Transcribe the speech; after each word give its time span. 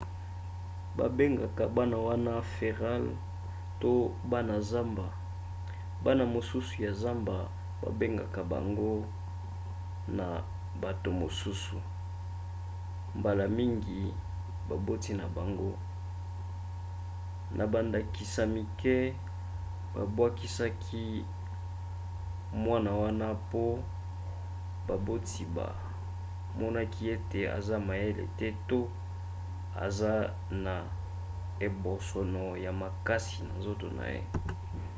babengaka 0.97 1.63
bana 1.75 1.97
wana 1.97 2.41
feral 2.55 3.05
to 3.79 3.91
bana 4.31 4.59
zamba. 4.61 5.09
bana 6.03 6.25
mosusu 6.25 6.83
ya 6.83 6.91
zamba 6.93 7.49
bakanga 7.81 8.41
bango 8.51 9.05
na 10.07 10.25
bato 10.81 11.11
mosusu 11.11 11.77
mbala 13.15 13.47
mingi 13.47 14.13
baboti 14.69 15.13
na 15.19 15.25
bango; 15.35 15.71
na 17.57 17.63
bandakisa 17.73 18.43
mike 18.55 18.97
babwakisaki 19.95 21.05
mwana 22.63 22.91
wana 23.01 23.27
mpo 23.39 23.63
baboti 24.87 25.41
bamonaki 25.55 27.03
ete 27.15 27.39
aza 27.57 27.75
mayele 27.87 28.25
te 28.39 28.47
to 28.67 28.79
eza 29.85 30.13
na 30.63 30.73
ebosono 31.65 32.43
ya 32.63 32.71
makasi 32.81 33.37
na 33.47 33.53
nzoto 33.59 33.87
na 33.97 34.05
ye 34.13 34.21